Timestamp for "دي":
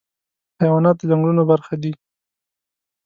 1.83-1.93